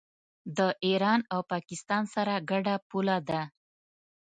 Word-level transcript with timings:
د 0.57 0.59
ایران 0.87 1.19
او 1.33 1.39
پاکستان 1.51 2.03
سره 2.13 2.33
ګډه 2.49 2.75
پوله 2.89 3.17
ده. 3.29 3.41